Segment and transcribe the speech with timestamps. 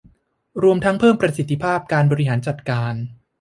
[0.63, 2.93] รวมทั้งเพิ่มประสิทธิภาพการบริหารจัดการ